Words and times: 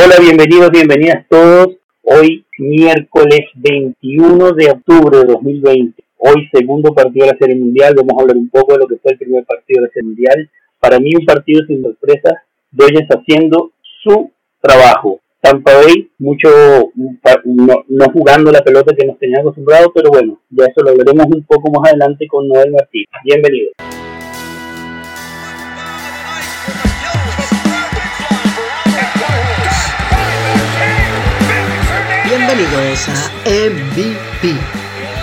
Hola, 0.00 0.14
bienvenidos, 0.20 0.70
bienvenidas 0.70 1.26
todos. 1.28 1.70
Hoy 2.02 2.44
miércoles 2.56 3.40
21 3.56 4.52
de 4.52 4.70
octubre 4.70 5.18
de 5.18 5.24
2020. 5.24 6.04
Hoy 6.18 6.48
segundo 6.52 6.94
partido 6.94 7.26
de 7.26 7.32
la 7.32 7.38
Serie 7.38 7.56
Mundial. 7.56 7.96
Vamos 7.96 8.12
a 8.16 8.22
hablar 8.22 8.36
un 8.36 8.48
poco 8.48 8.74
de 8.74 8.78
lo 8.78 8.86
que 8.86 8.98
fue 8.98 9.10
el 9.10 9.18
primer 9.18 9.44
partido 9.44 9.82
de 9.82 9.88
la 9.88 9.92
Serie 9.92 10.06
Mundial. 10.06 10.50
Para 10.78 11.00
mí 11.00 11.10
un 11.18 11.26
partido 11.26 11.66
sin 11.66 11.82
sorpresas. 11.82 12.34
Dodgers 12.70 13.08
haciendo 13.08 13.72
su 14.04 14.30
trabajo. 14.60 15.18
Tampa 15.40 15.72
Bay, 15.74 16.08
mucho 16.18 16.48
no, 17.44 18.04
jugando 18.12 18.52
la 18.52 18.60
pelota 18.60 18.94
que 18.94 19.04
nos 19.04 19.18
tenía 19.18 19.40
acostumbrados, 19.40 19.88
pero 19.92 20.10
bueno, 20.10 20.38
ya 20.50 20.66
eso 20.66 20.80
lo 20.80 20.96
veremos 20.96 21.26
un 21.26 21.42
poco 21.42 21.72
más 21.72 21.90
adelante 21.90 22.28
con 22.28 22.46
Noel 22.46 22.70
Martínez. 22.70 23.08
Bienvenidos. 23.24 23.72
Bienvenidos 32.48 33.08
a 33.10 33.30
MVP, 33.44 34.58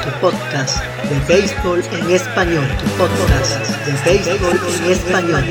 tu 0.04 0.22
podcast 0.22 0.78
de 1.10 1.34
béisbol 1.34 1.82
en 1.92 2.12
español, 2.12 2.64
tu 2.78 2.86
podcast 3.00 3.68
de 3.88 3.94
béisbol 4.12 4.60
en 4.86 4.92
español. 4.92 5.44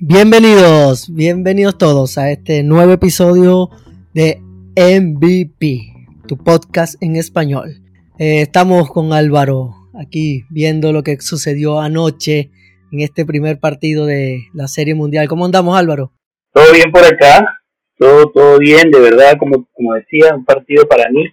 Bienvenidos, 0.00 1.12
bienvenidos 1.12 1.76
todos 1.76 2.16
a 2.18 2.30
este 2.30 2.62
nuevo 2.62 2.92
episodio 2.92 3.70
de 4.14 4.40
MVP, 4.76 6.06
tu 6.28 6.36
podcast 6.36 7.02
en 7.02 7.16
español. 7.16 7.82
Eh, 8.18 8.42
estamos 8.42 8.88
con 8.92 9.12
Álvaro 9.12 9.74
aquí 9.92 10.44
viendo 10.50 10.92
lo 10.92 11.02
que 11.02 11.20
sucedió 11.20 11.80
anoche 11.80 12.52
en 12.92 13.00
este 13.00 13.24
primer 13.24 13.58
partido 13.58 14.06
de 14.06 14.48
la 14.52 14.68
Serie 14.68 14.94
Mundial. 14.94 15.26
¿Cómo 15.26 15.46
andamos, 15.46 15.76
Álvaro? 15.76 16.12
Todo 16.52 16.72
bien 16.72 16.92
por 16.92 17.02
acá, 17.04 17.62
todo, 17.96 18.30
todo 18.30 18.58
bien, 18.58 18.90
de 18.90 19.00
verdad, 19.00 19.36
como, 19.38 19.66
como 19.72 19.94
decía, 19.94 20.34
un 20.34 20.44
partido 20.44 20.86
para 20.86 21.08
mí 21.10 21.24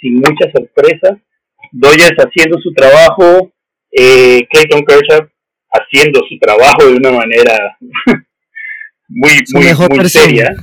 sin 0.00 0.14
muchas 0.14 0.52
sorpresas. 0.56 1.18
Dodgers 1.72 2.16
haciendo 2.16 2.58
su 2.60 2.72
trabajo, 2.72 3.52
eh, 3.90 4.46
Clayton 4.48 4.84
Kershaw 4.84 5.28
haciendo 5.70 6.20
su 6.28 6.38
trabajo 6.38 6.86
de 6.86 6.94
una 6.94 7.10
manera 7.10 7.76
muy, 9.08 9.32
muy, 9.52 10.08
seria, 10.08 10.54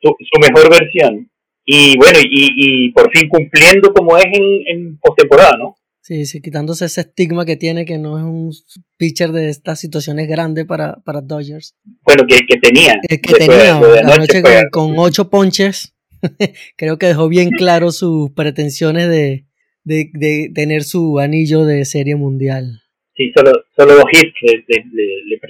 su, 0.00 0.14
mejor 0.40 0.70
versión. 0.70 1.28
Y 1.64 1.96
bueno, 1.98 2.18
y, 2.20 2.86
y, 2.86 2.92
por 2.92 3.10
fin 3.12 3.28
cumpliendo 3.28 3.92
como 3.92 4.16
es 4.16 4.24
en, 4.24 4.44
en 4.66 4.98
postemporada, 4.98 5.56
¿no? 5.58 5.76
Sí, 6.02 6.26
sí, 6.26 6.42
quitándose 6.42 6.86
ese 6.86 7.02
estigma 7.02 7.46
que 7.46 7.56
tiene 7.56 7.84
que 7.84 7.96
no 7.96 8.18
es 8.18 8.24
un 8.24 8.50
pitcher 8.96 9.30
de 9.30 9.48
estas 9.48 9.78
situaciones 9.78 10.28
grandes 10.28 10.64
para, 10.64 10.96
para 11.04 11.20
Dodgers. 11.20 11.76
Bueno, 12.02 12.24
que, 12.26 12.44
que 12.44 12.58
tenía. 12.58 13.00
que 13.08 13.18
tenía 13.18 13.76
anoche, 13.76 14.42
con, 14.72 14.98
ocho 14.98 15.30
ponches. 15.30 15.94
creo 16.76 16.98
que 16.98 17.06
dejó 17.06 17.28
bien 17.28 17.50
claro 17.50 17.92
sus 17.92 18.32
pretensiones 18.32 19.08
de, 19.08 19.46
de, 19.84 20.50
tener 20.52 20.82
su 20.82 21.20
anillo 21.20 21.64
de 21.64 21.84
serie 21.84 22.16
mundial. 22.16 22.82
Sí, 23.14 23.30
solo, 23.36 23.52
solo 23.76 23.94
dos 23.94 24.06
hits 24.10 24.34
le, 24.42 25.40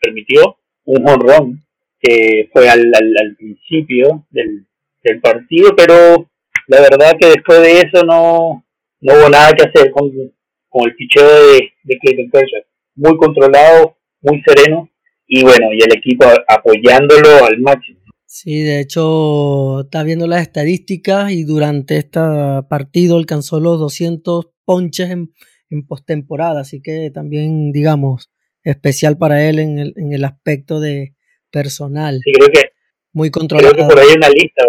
permitió 0.00 0.56
un 0.86 1.08
honrón 1.08 1.64
que 2.00 2.48
fue 2.52 2.68
al, 2.68 2.92
al, 2.94 3.36
principio 3.36 4.26
del, 4.30 4.66
del 5.04 5.20
partido, 5.20 5.76
pero 5.76 6.28
la 6.66 6.80
verdad 6.80 7.16
que 7.16 7.28
después 7.28 7.62
de 7.62 7.80
eso 7.82 8.04
no, 8.04 8.64
no 9.00 9.14
hubo 9.14 9.28
nada 9.28 9.52
que 9.52 9.62
hacer 9.62 9.90
con, 9.90 10.10
el 10.10 10.94
picheo 10.96 11.24
de, 11.24 11.72
de 11.84 11.98
Clayton 11.98 12.30
Kershaw. 12.30 12.62
Muy 12.96 13.16
controlado, 13.16 13.96
muy 14.20 14.42
sereno 14.42 14.90
y 15.26 15.42
bueno, 15.42 15.68
y 15.72 15.82
el 15.82 15.96
equipo 15.96 16.26
apoyándolo 16.48 17.44
al 17.44 17.58
máximo. 17.60 18.00
Sí, 18.26 18.62
de 18.62 18.80
hecho, 18.80 19.80
está 19.80 20.02
viendo 20.02 20.26
las 20.26 20.42
estadísticas 20.42 21.32
y 21.32 21.44
durante 21.44 21.96
este 21.96 22.20
partido 22.68 23.16
alcanzó 23.16 23.58
los 23.60 23.78
200 23.78 24.50
ponches 24.64 25.10
en, 25.10 25.32
en 25.68 25.86
postemporada, 25.86 26.60
así 26.60 26.80
que 26.80 27.10
también, 27.12 27.72
digamos, 27.72 28.30
especial 28.62 29.18
para 29.18 29.48
él 29.48 29.58
en 29.58 29.78
el, 29.78 29.94
en 29.96 30.12
el 30.12 30.24
aspecto 30.24 30.80
de 30.80 31.14
personal. 31.50 32.20
Sí, 32.24 32.32
creo 32.32 32.48
que, 32.48 32.70
muy 33.12 33.30
controlado. 33.30 33.72
Creo 33.72 33.88
que 33.88 33.94
por 33.94 34.00
ahí 34.00 34.10
hay 34.10 34.16
una 34.16 34.28
lista. 34.30 34.64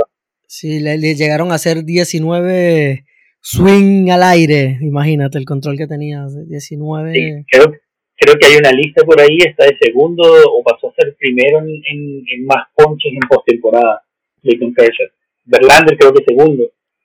Sí, 0.48 0.80
le, 0.80 0.98
le 0.98 1.16
llegaron 1.16 1.52
a 1.52 1.58
ser 1.58 1.86
19 1.86 3.06
swing 3.42 4.10
al 4.10 4.24
aire, 4.24 4.78
imagínate 4.82 5.38
el 5.38 5.46
control 5.46 5.78
que 5.78 5.88
tenía, 5.88 6.26
19. 6.48 7.14
Sí, 7.14 7.46
creo, 7.50 7.74
creo 8.16 8.36
que 8.40 8.48
hay 8.48 8.58
una 8.58 8.72
lista 8.72 9.04
por 9.04 9.20
ahí, 9.20 9.38
está 9.40 9.66
de 9.66 9.78
segundo 9.82 10.24
o 10.24 10.64
pasó 10.64 10.90
a 10.90 10.94
ser 10.96 11.16
primero 11.18 11.60
en, 11.60 12.24
en, 12.32 12.46
más 12.46 12.68
ponches 12.76 13.12
en 13.12 13.28
postemporada, 13.28 14.04
Clayton 14.42 14.74
Kershaw. 14.74 15.08
Verlander 15.46 15.98
creo 15.98 16.14
que 16.14 16.24
segundo. 16.24 16.64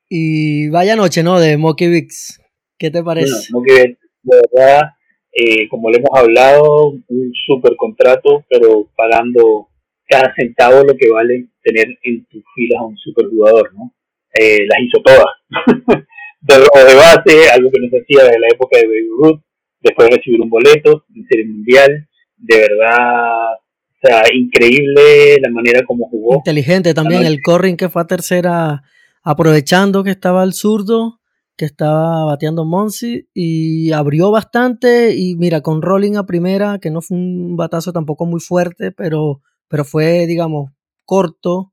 Y 0.09 0.69
vaya 0.69 0.95
noche, 0.95 1.23
¿no? 1.23 1.41
De 1.41 1.57
Mocky 1.57 1.89
Vix. 1.89 2.41
¿Qué 2.79 2.91
te 2.91 3.03
parece? 3.03 3.49
Bueno, 3.51 3.97
de 4.23 4.41
verdad, 4.53 4.91
eh, 5.33 5.67
como 5.69 5.91
le 5.91 5.99
hemos 5.99 6.11
hablado, 6.15 6.91
un 7.09 7.33
super 7.47 7.75
contrato, 7.77 8.45
pero 8.49 8.89
pagando 8.95 9.69
cada 10.07 10.33
centavo 10.37 10.85
lo 10.85 10.97
que 10.97 11.11
vale 11.11 11.47
tener 11.63 11.99
en 12.03 12.25
tus 12.27 12.45
filas 12.55 12.81
a 12.81 12.87
un 12.87 12.97
super 12.99 13.27
jugador, 13.29 13.73
¿no? 13.75 13.95
Eh, 14.39 14.67
las 14.69 14.81
hizo 14.83 15.03
todas. 15.03 15.27
de, 16.41 16.55
de 16.55 16.95
base, 16.95 17.51
algo 17.51 17.71
que 17.71 17.81
nos 17.81 17.91
hacía 17.91 18.25
desde 18.25 18.41
la 18.41 18.49
época 18.49 18.79
de 18.79 18.87
Baby 18.87 19.09
Ruth, 19.19 19.41
después 19.81 20.09
de 20.09 20.17
recibir 20.17 20.41
un 20.41 20.51
boleto 20.51 21.05
en 21.15 21.27
Serie 21.29 21.47
Mundial, 21.47 22.09
de 22.37 22.59
verdad, 22.59 23.55
o 23.55 23.99
sea, 24.03 24.23
increíble 24.35 25.39
la 25.41 25.51
manera 25.51 25.83
como 25.87 26.09
jugó. 26.09 26.37
Inteligente 26.37 26.95
también 26.95 27.25
el 27.25 27.41
Corrin 27.43 27.77
que 27.77 27.89
fue 27.89 28.03
a 28.03 28.07
tercera, 28.07 28.83
aprovechando 29.23 30.05
que 30.05 30.11
estaba 30.11 30.45
el 30.45 30.53
zurdo, 30.53 31.21
que 31.57 31.65
estaba 31.65 32.25
bateando 32.27 32.65
Monsi 32.65 33.29
y 33.33 33.91
abrió 33.93 34.31
bastante 34.31 35.15
y 35.17 35.37
mira, 35.37 35.63
con 35.63 35.81
Rolling 35.81 36.17
a 36.17 36.27
primera, 36.27 36.79
que 36.79 36.91
no 36.91 37.01
fue 37.01 37.17
un 37.17 37.57
batazo 37.57 37.93
tampoco 37.93 38.27
muy 38.27 38.41
fuerte, 38.41 38.93
pero, 38.93 39.41
pero 39.69 39.85
fue, 39.85 40.27
digamos, 40.27 40.73
corto 41.05 41.73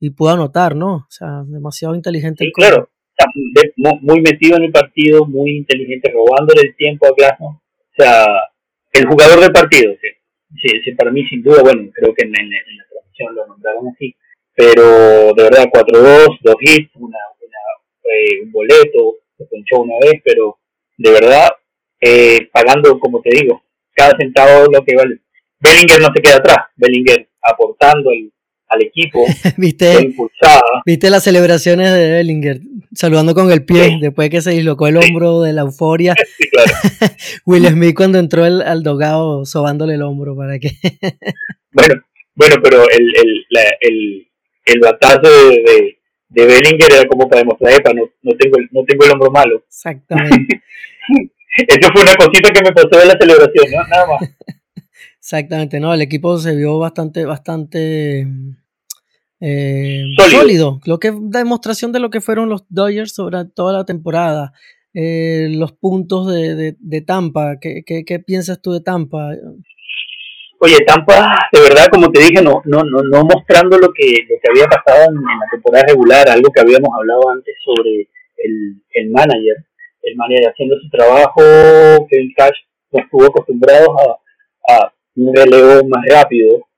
y 0.00 0.10
pudo 0.10 0.30
anotar, 0.30 0.74
¿no? 0.74 0.94
O 0.94 1.06
sea, 1.10 1.42
demasiado 1.46 1.94
inteligente. 1.94 2.44
el 2.44 2.52
claro, 2.52 2.90
muy 3.78 4.20
metido 4.20 4.56
en 4.56 4.64
el 4.64 4.72
partido, 4.72 5.24
muy 5.24 5.56
inteligente, 5.58 6.12
robándole 6.12 6.62
el 6.62 6.76
tiempo 6.76 7.06
a 7.06 7.14
Glasnow. 7.16 7.50
O 7.50 7.94
sea, 7.96 8.26
el 8.92 9.06
jugador 9.06 9.40
del 9.40 9.52
partido, 9.52 9.94
sí, 10.00 10.68
sí, 10.84 10.92
para 10.92 11.10
mí 11.10 11.24
sin 11.28 11.42
duda, 11.42 11.62
bueno, 11.62 11.90
creo 11.94 12.12
que 12.14 12.24
en, 12.24 12.32
la 12.32 12.84
transmisión 12.90 13.34
lo 13.34 13.46
nombraron 13.46 13.88
así, 13.88 14.14
pero 14.54 15.32
de 15.34 15.42
verdad 15.42 15.68
4-2, 15.72 16.38
dos 16.42 16.56
hits, 16.60 16.90
una, 16.96 17.18
eh, 18.04 18.42
un 18.44 18.52
boleto, 18.52 19.16
se 19.36 19.44
ponchó 19.44 19.82
una 19.82 19.94
vez, 20.00 20.20
pero 20.24 20.58
de 20.96 21.10
verdad, 21.12 21.48
eh, 22.00 22.48
pagando, 22.52 22.98
como 22.98 23.20
te 23.20 23.30
digo, 23.30 23.62
cada 23.92 24.16
centavo 24.18 24.66
lo 24.72 24.84
que 24.84 24.96
vale. 24.96 25.20
Bellinger 25.60 26.00
no 26.00 26.08
se 26.14 26.22
queda 26.22 26.36
atrás, 26.36 26.58
Bellinger 26.76 27.28
aportando 27.42 28.10
el, 28.10 28.32
al 28.68 28.82
equipo. 28.82 29.24
¿Viste, 29.56 30.14
¿Viste 30.84 31.10
las 31.10 31.24
celebraciones 31.24 31.92
de 31.92 32.10
Bellinger? 32.10 32.60
Saludando 32.94 33.34
con 33.34 33.50
el 33.50 33.64
pie, 33.64 33.98
después 34.00 34.26
de 34.26 34.30
que 34.30 34.42
se 34.42 34.50
dislocó 34.50 34.86
el 34.86 34.96
hombro 34.96 35.42
de 35.42 35.52
la 35.52 35.62
euforia. 35.62 36.14
Sí, 36.38 36.48
claro. 36.50 36.72
Will 37.46 37.66
Smith 37.66 37.96
cuando 37.96 38.18
entró 38.18 38.44
el, 38.44 38.62
al 38.62 38.82
dogado 38.82 39.44
sobándole 39.44 39.94
el 39.94 40.02
hombro 40.02 40.36
para 40.36 40.58
que... 40.58 40.70
bueno, 41.72 41.94
bueno, 42.34 42.56
pero 42.62 42.82
el, 42.88 43.16
el, 43.16 43.46
la, 43.50 43.62
el, 43.80 44.28
el 44.66 44.80
batazo 44.80 45.20
de, 45.22 45.96
de, 46.28 46.46
Bellinger 46.46 46.92
era 46.92 47.08
como 47.08 47.28
para 47.28 47.40
demostrar, 47.40 47.72
epa, 47.72 47.92
no, 47.92 48.08
no, 48.22 48.36
tengo, 48.36 48.58
el, 48.58 48.68
no 48.70 48.84
tengo 48.84 49.04
el 49.04 49.10
hombro 49.12 49.30
malo. 49.30 49.64
Exactamente. 49.66 50.62
Eso 51.56 51.88
fue 51.92 52.02
una 52.02 52.14
cosita 52.14 52.52
que 52.52 52.62
me 52.62 52.72
pasó 52.72 52.88
de 52.88 53.06
la 53.06 53.18
celebración, 53.18 53.70
¿no? 53.72 53.88
Nada 53.88 54.06
más. 54.06 54.30
Exactamente, 55.30 55.78
no, 55.78 55.92
el 55.92 56.00
equipo 56.00 56.38
se 56.38 56.56
vio 56.56 56.78
bastante, 56.78 57.26
bastante 57.26 58.26
eh, 59.42 60.04
sólido. 60.16 60.80
Lo 60.86 60.98
que 60.98 61.12
demostración 61.14 61.92
de 61.92 62.00
lo 62.00 62.08
que 62.08 62.22
fueron 62.22 62.48
los 62.48 62.64
Dodgers 62.70 63.14
sobre 63.14 63.44
toda 63.44 63.74
la 63.74 63.84
temporada. 63.84 64.54
Eh, 64.94 65.48
los 65.50 65.72
puntos 65.72 66.28
de, 66.28 66.76
de, 66.80 67.00
Tampa, 67.02 67.58
¿Qué, 67.60 67.82
¿Qué, 67.84 68.18
piensas 68.20 68.62
tú 68.62 68.72
de 68.72 68.80
Tampa? 68.80 69.32
Oye, 70.60 70.78
Tampa, 70.86 71.34
de 71.52 71.60
verdad, 71.60 71.88
como 71.90 72.10
te 72.10 72.20
dije, 72.20 72.42
no, 72.42 72.62
no, 72.64 72.82
no, 72.84 73.02
no 73.02 73.24
mostrando 73.24 73.76
lo 73.76 73.92
que, 73.92 74.24
lo 74.30 74.36
que 74.42 74.48
había 74.48 74.64
pasado 74.64 75.10
en, 75.10 75.14
la 75.14 75.46
temporada 75.50 75.84
regular, 75.88 76.26
algo 76.30 76.50
que 76.50 76.62
habíamos 76.62 76.88
hablado 76.98 77.28
antes 77.28 77.54
sobre 77.62 78.08
el, 78.38 78.82
el 78.94 79.10
manager, 79.10 79.56
el 80.04 80.16
manager 80.16 80.48
haciendo 80.48 80.76
su 80.80 80.88
trabajo, 80.88 81.42
Kevin 82.08 82.32
Cash 82.34 82.56
no 82.92 83.00
estuvo 83.00 83.26
acostumbrado 83.26 83.94
a, 84.00 84.72
a 84.72 84.92
un 85.18 85.34
relevo 85.34 85.86
más 85.88 86.04
rápido, 86.08 86.68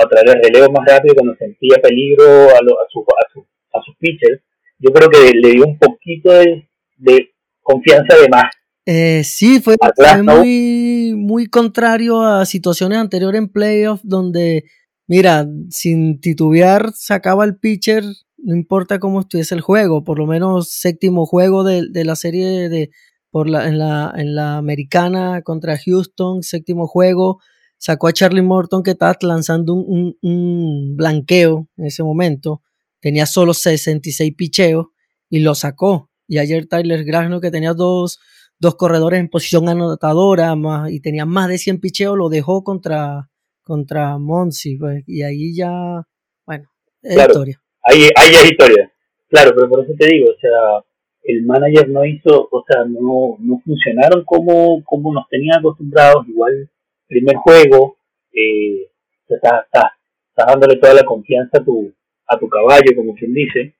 a 0.00 0.08
traer 0.08 0.28
el 0.28 0.42
relevo 0.42 0.72
más 0.72 0.86
rápido 0.86 1.14
cuando 1.14 1.34
sentía 1.36 1.76
peligro 1.82 2.24
a, 2.24 2.62
lo, 2.62 2.80
a, 2.80 2.86
su, 2.90 3.00
a, 3.00 3.32
su, 3.32 3.40
a 3.72 3.82
sus 3.82 3.96
pitchers. 3.98 4.40
Yo 4.78 4.92
creo 4.92 5.08
que 5.08 5.32
le 5.34 5.50
dio 5.50 5.64
un 5.64 5.78
poquito 5.78 6.30
de, 6.30 7.30
confianza 7.62 8.16
de 8.16 8.28
más. 8.28 8.44
Eh, 8.86 9.22
sí, 9.24 9.60
fue, 9.60 9.76
muy, 10.22 11.14
muy 11.14 11.46
contrario 11.48 12.22
a 12.22 12.46
situaciones 12.46 12.98
anteriores 12.98 13.38
en 13.38 13.48
playoffs 13.48 14.02
donde, 14.02 14.64
mira, 15.06 15.46
sin 15.68 16.20
titubear 16.20 16.92
sacaba 16.94 17.44
el 17.44 17.58
pitcher, 17.58 18.04
no 18.38 18.54
importa 18.54 18.98
cómo 18.98 19.20
estuviese 19.20 19.54
el 19.54 19.60
juego, 19.60 20.04
por 20.04 20.18
lo 20.18 20.26
menos 20.26 20.70
séptimo 20.70 21.26
juego 21.26 21.64
de, 21.64 22.04
la 22.04 22.16
serie 22.16 22.70
de, 22.70 22.90
por 23.30 23.50
la, 23.50 23.68
en, 23.68 23.78
la, 23.78 24.14
en 24.16 24.34
la 24.34 24.56
americana 24.56 25.42
contra 25.42 25.76
Houston, 25.76 26.42
séptimo 26.42 26.86
juego, 26.86 27.40
sacó 27.78 28.08
a 28.08 28.12
Charlie 28.12 28.42
Morton 28.42 28.82
que 28.82 28.90
estaba 28.90 29.16
lanzando 29.22 29.74
un, 29.74 30.16
un, 30.20 30.96
blanqueo 30.96 31.68
en 31.76 31.86
ese 31.86 32.02
momento, 32.02 32.62
tenía 33.00 33.24
solo 33.24 33.54
66 33.54 34.34
picheos 34.36 34.86
y 35.30 35.40
lo 35.40 35.54
sacó. 35.54 36.10
Y 36.26 36.38
ayer 36.38 36.66
Tyler 36.66 37.04
Grasno 37.04 37.40
que 37.40 37.50
tenía 37.50 37.72
dos, 37.72 38.20
dos 38.58 38.74
corredores 38.74 39.20
en 39.20 39.28
posición 39.28 39.68
anotadora 39.68 40.54
más, 40.56 40.90
y 40.90 41.00
tenía 41.00 41.24
más 41.24 41.48
de 41.48 41.58
100 41.58 41.80
picheos, 41.80 42.18
lo 42.18 42.28
dejó 42.28 42.62
contra, 42.64 43.30
contra 43.62 44.18
Monsi. 44.18 44.76
Pues, 44.76 45.04
y 45.06 45.22
ahí 45.22 45.54
ya, 45.54 46.02
bueno, 46.44 46.68
es 47.02 47.16
historia. 47.16 47.60
Ahí, 47.84 48.02
ahí 48.16 48.34
es 48.34 48.50
historia. 48.50 48.92
Claro, 49.28 49.52
pero 49.54 49.68
por 49.68 49.84
eso 49.84 49.92
te 49.98 50.06
digo, 50.06 50.26
o 50.30 50.38
sea, 50.40 50.84
el 51.22 51.44
manager 51.44 51.88
no 51.90 52.04
hizo, 52.04 52.48
o 52.50 52.64
sea, 52.66 52.84
no, 52.84 53.36
no 53.38 53.60
funcionaron 53.64 54.24
como, 54.24 54.82
como 54.84 55.12
nos 55.12 55.28
tenían 55.28 55.58
acostumbrados, 55.58 56.26
igual 56.28 56.70
primer 57.08 57.36
juego, 57.36 57.96
eh, 58.32 58.90
estás, 59.28 59.64
estás, 59.64 59.92
dándole 60.36 60.76
toda 60.76 60.94
la 60.94 61.04
confianza 61.04 61.58
a 61.58 61.64
tu, 61.64 61.92
a 62.26 62.38
tu 62.38 62.48
caballo, 62.48 62.94
como 62.94 63.14
quien 63.14 63.34
dice, 63.34 63.74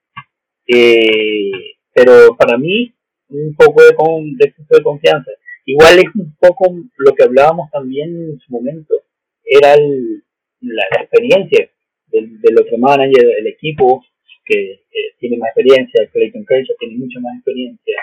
eh, 0.66 1.50
pero 1.94 2.36
para 2.36 2.58
mí 2.58 2.92
un 3.28 3.54
poco 3.54 3.84
de, 3.84 3.94
con, 3.94 4.36
de, 4.36 4.54
de 4.68 4.82
confianza. 4.82 5.30
Igual 5.66 5.98
es 5.98 6.06
un 6.14 6.34
poco 6.40 6.74
lo 6.96 7.14
que 7.14 7.24
hablábamos 7.24 7.70
también 7.70 8.08
en 8.08 8.38
su 8.40 8.52
momento, 8.52 8.94
era 9.44 9.74
el, 9.74 10.24
la, 10.60 10.84
experiencia 11.02 11.70
del, 12.06 12.40
del, 12.40 12.58
otro 12.58 12.78
manager, 12.78 13.24
del 13.24 13.46
equipo, 13.46 14.02
que 14.44 14.80
tiene 15.20 15.36
más 15.36 15.48
experiencia, 15.48 16.08
Clayton 16.10 16.44
Kershaw 16.46 16.76
tiene 16.78 16.96
mucha 16.96 17.20
más 17.20 17.36
experiencia, 17.36 17.96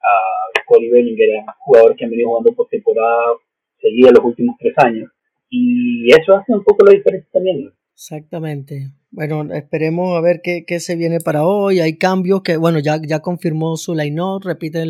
a 0.00 0.64
Corey 0.64 0.88
Bellinger, 0.88 1.40
un 1.40 1.44
jugador 1.58 1.94
que 1.94 2.06
ha 2.06 2.08
venido 2.08 2.30
jugando 2.30 2.54
por 2.54 2.68
temporada 2.68 3.34
seguida 3.80 4.10
los 4.12 4.24
últimos 4.24 4.56
tres 4.58 4.74
años, 4.78 5.10
y 5.48 6.08
eso 6.12 6.34
hace 6.34 6.52
un 6.52 6.62
poco 6.64 6.84
la 6.86 6.92
diferencia 6.92 7.28
también. 7.32 7.72
Exactamente. 7.94 8.92
Bueno, 9.10 9.52
esperemos 9.52 10.16
a 10.16 10.22
ver 10.22 10.40
qué, 10.42 10.64
qué, 10.66 10.80
se 10.80 10.96
viene 10.96 11.20
para 11.20 11.44
hoy. 11.44 11.80
Hay 11.80 11.98
cambios 11.98 12.42
que, 12.42 12.56
bueno, 12.56 12.78
ya, 12.78 12.98
ya 13.06 13.20
confirmó 13.20 13.76
su 13.76 13.94
line 13.94 14.22
repite, 14.42 14.86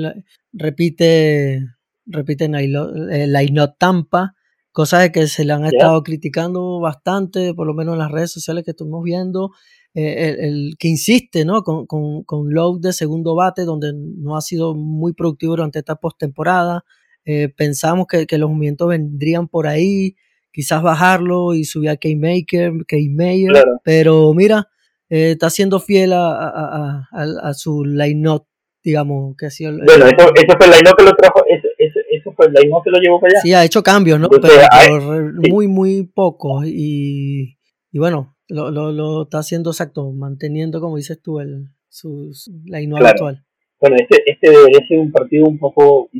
repite, 0.52 1.66
repite 2.06 2.48
line 2.48 3.68
Tampa, 3.78 4.36
cosas 4.70 5.02
de 5.02 5.12
que 5.12 5.26
se 5.26 5.44
le 5.44 5.54
han 5.54 5.64
estado 5.64 6.02
criticando 6.04 6.78
bastante, 6.78 7.52
por 7.52 7.66
lo 7.66 7.74
menos 7.74 7.94
en 7.94 7.98
las 7.98 8.12
redes 8.12 8.30
sociales 8.30 8.64
que 8.64 8.70
estuvimos 8.72 9.02
viendo. 9.02 9.50
Eh, 9.92 10.36
el, 10.38 10.76
que 10.78 10.86
insiste 10.86 11.44
¿no? 11.44 11.64
con, 11.64 11.86
con, 11.86 12.22
con 12.22 12.48
de 12.80 12.92
segundo 12.92 13.34
bate, 13.34 13.64
donde 13.64 13.92
no 13.92 14.36
ha 14.36 14.40
sido 14.40 14.76
muy 14.76 15.14
productivo 15.14 15.54
durante 15.56 15.80
esta 15.80 15.96
postemporada. 15.96 16.84
Eh, 17.24 17.48
pensamos 17.54 18.06
que, 18.06 18.26
que, 18.26 18.38
los 18.38 18.50
movimientos 18.50 18.88
vendrían 18.88 19.48
por 19.48 19.66
ahí, 19.66 20.16
quizás 20.52 20.82
bajarlo 20.82 21.54
y 21.54 21.64
subir 21.64 21.90
a 21.90 21.96
K-Maker, 21.96 22.72
K-Mayer, 22.86 23.64
pero 23.84 24.32
mira, 24.34 24.68
eh, 25.08 25.32
está 25.32 25.50
siendo 25.50 25.80
fiel 25.80 26.12
a, 26.12 26.30
a, 26.30 27.08
a, 27.12 27.54
su 27.54 27.84
line-up, 27.84 28.46
digamos, 28.82 29.36
que 29.36 29.46
ha 29.46 29.50
sido... 29.50 29.72
Bueno, 29.72 30.06
eso, 30.06 30.56
fue 30.56 30.66
el 30.66 30.72
line 30.72 30.90
que 30.96 31.04
lo 31.04 31.14
trajo, 31.14 31.44
eso, 31.46 31.68
eso, 31.78 32.32
fue 32.32 32.46
el 32.46 32.52
line 32.52 32.72
que 32.82 32.90
lo 32.90 32.98
llevó 32.98 33.20
para 33.20 33.32
allá. 33.32 33.40
Sí, 33.42 33.52
ha 33.52 33.64
hecho 33.64 33.82
cambios, 33.82 34.18
¿no? 34.18 34.28
pero, 34.28 35.32
muy, 35.50 35.68
muy 35.68 36.04
poco 36.04 36.64
y, 36.64 37.58
y 37.92 37.98
bueno, 37.98 38.36
lo, 38.48 38.70
lo, 38.70 38.92
lo, 38.92 39.22
está 39.24 39.38
haciendo 39.38 39.70
exacto, 39.70 40.10
manteniendo, 40.12 40.80
como 40.80 40.96
dices 40.96 41.20
tú, 41.20 41.40
el, 41.40 41.68
su, 41.88 42.32
line 42.64 42.96
actual. 42.98 43.44
Bueno, 43.80 43.96
este, 43.98 44.22
este 44.30 44.50
debería 44.50 44.86
ser 44.86 44.98
un 44.98 45.10
partido 45.10 45.46
un 45.46 45.58
poco, 45.58 46.10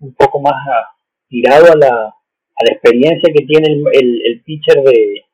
un, 0.00 0.14
poco 0.14 0.40
más 0.40 0.54
tirado 1.28 1.72
a 1.72 1.76
la 1.76 2.14
a 2.58 2.64
la 2.64 2.72
experiencia 2.72 3.32
que 3.32 3.46
tiene 3.46 3.68
el, 3.68 4.20
el, 4.24 4.42
pitcher 4.42 4.82
de, 4.82 5.24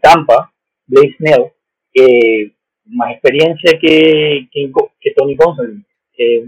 Tampa, 0.00 0.52
Blaze 0.86 1.14
Snell, 1.18 1.52
eh, 1.94 2.52
más 2.86 3.12
experiencia 3.12 3.78
que, 3.80 4.48
que, 4.50 5.12
Tony 5.14 5.36
Gonsolin, 5.36 5.84
que 6.16 6.44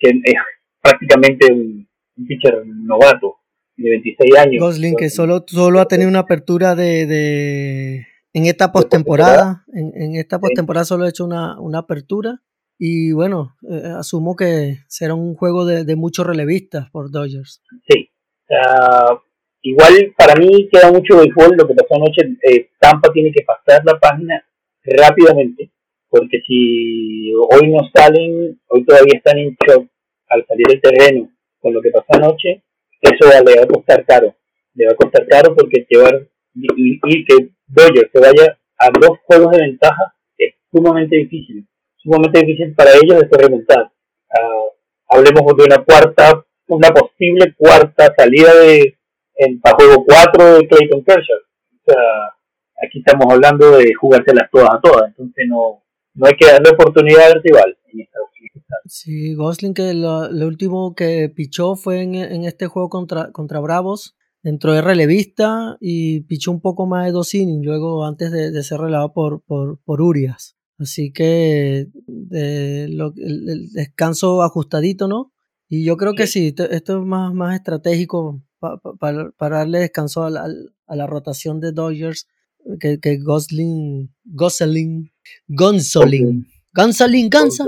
es 0.00 0.14
prácticamente 0.80 1.52
un, 1.52 1.88
pitcher 2.28 2.62
novato 2.66 3.38
de 3.76 3.90
26 3.90 4.36
años. 4.36 4.62
Gosling, 4.62 4.94
que 4.94 5.08
solo, 5.08 5.42
solo 5.46 5.80
ha 5.80 5.88
tenido 5.88 6.10
una 6.10 6.18
apertura 6.20 6.74
de, 6.74 7.06
de 7.06 8.06
en 8.34 8.44
esta 8.44 8.72
postemporada, 8.72 9.64
en, 9.72 9.92
en 9.94 10.16
esta 10.16 10.38
postemporada 10.38 10.84
solo 10.84 11.04
ha 11.04 11.08
hecho 11.08 11.24
una, 11.24 11.58
una 11.58 11.78
apertura 11.78 12.42
y 12.80 13.12
bueno, 13.12 13.54
eh, 13.70 13.92
asumo 13.98 14.34
que 14.34 14.78
será 14.88 15.14
un 15.14 15.34
juego 15.34 15.66
de, 15.66 15.84
de 15.84 15.96
muchos 15.96 16.26
relevistas 16.26 16.90
por 16.90 17.10
Dodgers. 17.10 17.62
Sí, 17.86 18.10
Igual 19.62 20.14
para 20.16 20.34
mí 20.36 20.68
queda 20.72 20.90
mucho 20.90 21.18
béisbol, 21.18 21.54
lo 21.56 21.68
que 21.68 21.74
pasó 21.74 21.96
anoche, 21.96 22.22
eh, 22.42 22.70
Tampa 22.78 23.12
tiene 23.12 23.30
que 23.30 23.44
pasar 23.44 23.82
la 23.84 23.98
página 24.00 24.42
rápidamente, 24.82 25.70
porque 26.08 26.40
si 26.46 27.30
hoy 27.34 27.70
no 27.70 27.80
salen, 27.94 28.58
hoy 28.68 28.84
todavía 28.86 29.16
están 29.16 29.38
en 29.38 29.56
shock 29.66 29.86
al 30.30 30.46
salir 30.46 30.66
del 30.66 30.80
terreno 30.80 31.30
con 31.60 31.74
lo 31.74 31.82
que 31.82 31.90
pasó 31.90 32.06
anoche, 32.08 32.62
eso 33.02 33.28
le 33.44 33.56
va 33.56 33.62
a 33.62 33.66
costar 33.66 34.06
caro, 34.06 34.34
le 34.74 34.86
va 34.86 34.92
a 34.92 34.96
costar 34.96 35.26
caro 35.28 35.54
porque 35.54 35.86
llevar 35.90 36.26
y, 36.54 36.98
y 37.04 37.24
que 37.26 37.50
Dodgers 37.66 38.10
se 38.12 38.18
vaya 38.18 38.58
a 38.78 38.88
dos 38.98 39.18
juegos 39.24 39.52
de 39.52 39.58
ventaja 39.58 40.14
es 40.38 40.54
sumamente 40.72 41.16
difícil, 41.16 41.68
sumamente 42.02 42.40
difícil 42.40 42.74
para 42.74 42.90
ellos 42.92 43.20
después 43.20 43.42
remontar. 43.42 43.90
Uh, 44.30 44.70
hablemos 45.08 45.56
de 45.56 45.64
una 45.64 45.84
cuarta, 45.84 46.44
una 46.68 46.88
posible 46.88 47.54
cuarta 47.56 48.14
salida 48.16 48.54
de 48.54 48.96
en 49.36 49.60
juego 49.60 50.04
4 50.04 50.58
de 50.58 50.68
Clayton 50.68 51.04
Kershaw. 51.04 51.38
Aquí 52.82 52.98
estamos 52.98 53.26
hablando 53.32 53.78
de 53.78 53.92
jugárselas 53.94 54.48
todas 54.50 54.70
a 54.70 54.80
todas, 54.80 55.08
entonces 55.08 55.44
no, 55.48 55.82
no 56.14 56.26
hay 56.26 56.34
que 56.34 56.46
darle 56.46 56.70
oportunidad 56.70 57.32
al 57.32 57.42
rival 57.42 57.76
en 57.92 58.00
esta, 58.00 58.18
Sí, 58.86 59.34
Gosling 59.34 59.74
que 59.74 59.94
lo, 59.94 60.28
último 60.46 60.94
que 60.94 61.30
pichó 61.34 61.76
fue 61.76 62.02
en, 62.02 62.14
en, 62.14 62.44
este 62.44 62.66
juego 62.66 62.88
contra, 62.88 63.30
contra 63.32 63.60
Bravos, 63.60 64.16
entró 64.42 64.72
de 64.72 64.82
relevista 64.82 65.76
y 65.80 66.22
pichó 66.22 66.50
un 66.50 66.60
poco 66.60 66.86
más 66.86 67.06
de 67.06 67.12
dos 67.12 67.34
innings 67.34 67.64
luego 67.64 68.04
antes 68.04 68.32
de, 68.32 68.62
ser 68.62 68.80
relevado 68.80 69.12
por, 69.12 69.42
por, 69.42 69.78
por, 69.84 70.00
Urias. 70.00 70.56
Así 70.80 71.12
que 71.12 71.88
lo, 72.16 73.12
el, 73.16 73.70
descanso 73.72 74.42
ajustadito, 74.42 75.08
¿no? 75.08 75.32
Y 75.68 75.84
yo 75.84 75.96
creo 75.96 76.14
que 76.14 76.26
sí, 76.26 76.54
esto 76.70 76.98
es 77.00 77.06
más, 77.06 77.34
más 77.34 77.54
estratégico 77.54 78.42
para, 78.98 79.30
darle 79.38 79.78
descanso 79.78 80.24
a 80.24 80.30
la, 80.30 80.48
a 80.86 80.96
la, 80.96 81.06
rotación 81.06 81.60
de 81.60 81.72
Dodgers 81.72 82.26
que, 82.80 82.98
que 82.98 83.18
Gosling, 83.18 84.10
Gosling, 84.24 85.12
Gonsolin, 85.48 86.46
Gonsolin, 86.72 87.28
Gonza, 87.30 87.64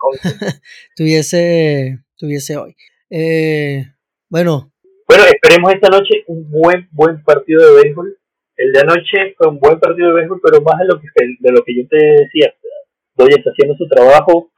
tuviese, 0.96 1.98
tuviese 2.16 2.56
hoy. 2.58 2.76
Eh, 3.08 3.86
bueno. 4.28 4.72
Bueno, 5.08 5.24
esperemos 5.24 5.72
esta 5.72 5.88
noche 5.88 6.24
un 6.28 6.48
buen, 6.50 6.88
buen 6.92 7.22
partido 7.24 7.62
de 7.66 7.82
béisbol. 7.82 8.19
El 8.60 8.72
de 8.72 8.80
anoche 8.80 9.34
fue 9.38 9.48
un 9.48 9.58
buen 9.58 9.80
partido 9.80 10.08
de 10.08 10.14
béisbol, 10.16 10.40
pero 10.44 10.60
más 10.60 10.78
de 10.80 10.84
lo 10.84 11.00
que, 11.00 11.08
de 11.40 11.50
lo 11.50 11.62
que 11.64 11.76
yo 11.76 11.88
te 11.88 11.96
decía. 11.96 12.52
Dodgers 13.16 13.44
haciendo 13.44 13.74
su 13.76 13.88
trabajo, 13.88 14.50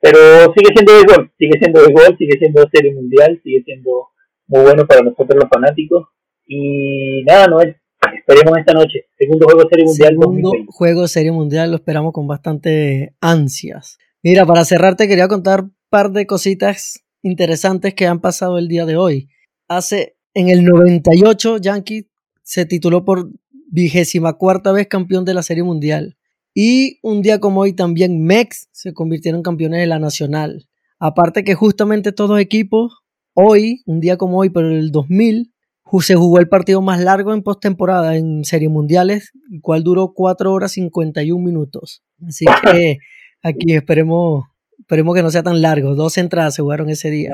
pero 0.00 0.18
sigue 0.54 0.70
siendo 0.72 0.92
béisbol, 0.94 1.32
sigue 1.36 1.58
siendo 1.58 1.80
béisbol, 1.80 2.16
sigue 2.16 2.38
siendo 2.38 2.68
serie 2.72 2.94
mundial, 2.94 3.40
sigue 3.42 3.62
siendo 3.64 4.08
muy 4.46 4.62
bueno 4.62 4.86
para 4.86 5.02
nosotros 5.02 5.34
los 5.34 5.50
fanáticos. 5.52 6.08
Y 6.46 7.24
nada, 7.24 7.48
Noel, 7.48 7.76
esperemos 8.16 8.56
esta 8.56 8.72
noche. 8.72 9.06
Segundo 9.18 9.46
juego 9.46 9.68
Serie 9.68 9.84
Mundial. 9.84 10.10
Segundo 10.10 10.52
juego 10.68 11.08
Serie 11.08 11.32
Mundial, 11.32 11.70
lo 11.70 11.76
esperamos 11.76 12.12
con 12.12 12.28
bastante 12.28 13.14
ansias. 13.20 13.98
Mira, 14.22 14.46
para 14.46 14.64
cerrar 14.64 14.94
te 14.94 15.08
quería 15.08 15.26
contar 15.26 15.62
un 15.62 15.76
par 15.88 16.10
de 16.12 16.26
cositas 16.26 17.04
interesantes 17.22 17.94
que 17.94 18.06
han 18.06 18.20
pasado 18.20 18.58
el 18.58 18.68
día 18.68 18.86
de 18.86 18.96
hoy. 18.96 19.28
Hace, 19.68 20.16
en 20.34 20.48
el 20.48 20.64
98, 20.64 21.58
Yankee 21.58 22.09
se 22.50 22.66
tituló 22.66 23.04
por 23.04 23.30
vigésima 23.70 24.32
cuarta 24.32 24.72
vez 24.72 24.88
campeón 24.88 25.24
de 25.24 25.34
la 25.34 25.42
Serie 25.42 25.62
Mundial. 25.62 26.16
Y 26.54 26.98
un 27.02 27.22
día 27.22 27.38
como 27.38 27.60
hoy 27.60 27.72
también 27.72 28.24
Mex 28.24 28.68
se 28.72 28.92
convirtieron 28.92 29.42
campeones 29.42 29.80
de 29.80 29.86
la 29.86 29.98
Nacional. 29.98 30.66
Aparte 30.98 31.44
que 31.44 31.54
justamente 31.54 32.12
todos 32.12 32.40
equipos 32.40 33.00
Hoy, 33.34 33.82
un 33.86 34.00
día 34.00 34.16
como 34.16 34.38
hoy, 34.38 34.50
pero 34.50 34.70
en 34.70 34.76
el 34.76 34.90
2000, 34.90 35.52
se 36.00 36.14
jugó 36.14 36.38
el 36.38 36.48
partido 36.48 36.82
más 36.82 37.00
largo 37.00 37.32
en 37.32 37.42
postemporada 37.42 38.16
en 38.16 38.44
series 38.44 38.70
mundiales, 38.70 39.32
el 39.50 39.60
cual 39.60 39.82
duró 39.82 40.12
4 40.14 40.52
horas 40.52 40.72
51 40.72 41.42
minutos. 41.42 42.02
Así 42.26 42.44
que 42.72 42.98
aquí 43.42 43.74
esperemos, 43.74 44.44
esperemos 44.78 45.14
que 45.14 45.22
no 45.22 45.30
sea 45.30 45.42
tan 45.42 45.62
largo. 45.62 45.94
Dos 45.94 46.18
entradas 46.18 46.54
se 46.54 46.62
jugaron 46.62 46.90
ese 46.90 47.10
día. 47.10 47.30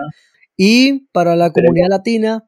Y 0.56 1.06
para 1.12 1.36
la 1.36 1.50
comunidad 1.50 1.88
latina, 1.88 2.44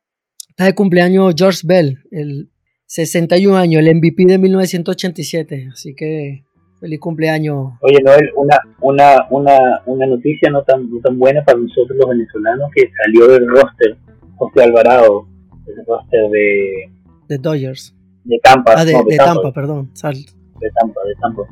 está 0.48 0.64
de 0.64 0.74
cumpleaños 0.74 1.34
George 1.36 1.62
Bell, 1.64 1.98
el 2.10 2.50
61 2.88 3.56
años, 3.56 3.82
el 3.82 3.94
MVP 3.94 4.24
de 4.24 4.38
1987. 4.38 5.68
Así 5.72 5.94
que 5.94 6.44
feliz 6.80 6.98
cumpleaños. 6.98 7.74
Oye, 7.82 7.98
Noel, 8.02 8.30
una, 8.34 8.58
una, 8.80 9.26
una, 9.30 9.58
una 9.86 10.06
noticia 10.06 10.50
no 10.50 10.62
tan, 10.62 10.90
no 10.90 10.98
tan 11.00 11.18
buena 11.18 11.44
para 11.44 11.58
nosotros 11.58 11.96
los 11.98 12.08
venezolanos 12.08 12.70
que 12.74 12.90
salió 13.04 13.28
del 13.28 13.46
roster 13.46 13.96
José 14.36 14.62
Alvarado, 14.62 15.26
del 15.66 15.84
roster 15.86 16.30
de... 16.30 16.90
De 17.28 17.38
Dodgers. 17.38 17.94
De 18.24 18.38
Tampa. 18.42 18.74
Ah, 18.76 18.84
de, 18.84 18.92
Tampa. 19.16 19.52
perdón. 19.52 19.90
De 19.92 20.70
Tampa, 20.80 21.00
de 21.04 21.14
Tampa. 21.20 21.42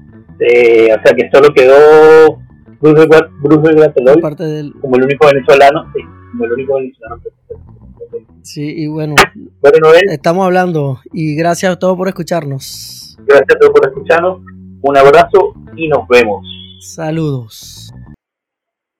Eh, 0.41 0.89
o 0.93 1.03
sea 1.03 1.15
que 1.15 1.29
solo 1.31 1.53
quedó 1.55 2.39
Bruce, 2.81 3.09
Bruce 3.41 3.75
Grateloy 3.75 4.21
como 4.81 4.97
el 4.97 5.05
único 5.05 5.27
venezolano, 5.27 5.93
sí, 5.95 6.01
como 6.31 6.45
el 6.45 6.53
único 6.53 6.75
venezolano 6.77 7.23
Sí, 8.43 8.75
y 8.77 8.87
bueno, 8.87 9.15
bueno 9.61 9.79
Noel, 9.81 10.11
estamos 10.11 10.45
hablando 10.45 11.01
y 11.13 11.35
gracias 11.35 11.73
a 11.73 11.79
todos 11.79 11.97
por 11.97 12.09
escucharnos. 12.09 13.17
Gracias 13.27 13.57
a 13.57 13.59
todos 13.59 13.73
por 13.73 13.87
escucharnos. 13.89 14.41
Un 14.83 14.97
abrazo 14.97 15.55
y 15.77 15.89
nos 15.89 16.07
vemos. 16.09 16.47
Saludos. 16.81 17.93